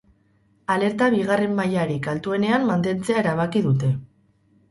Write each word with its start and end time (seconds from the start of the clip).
Alerta 0.75 1.09
bigarren 1.15 1.51
mailarik 1.59 2.09
altuenean 2.13 2.65
mantentzea 2.71 3.21
erabaki 3.25 3.61
dute. 3.67 3.93